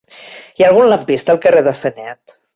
Hi 0.61 0.65
ha 0.65 0.69
algun 0.73 0.89
lampista 0.93 1.33
al 1.37 1.41
carrer 1.45 1.63
de 1.69 1.77
Sanet? 1.83 2.39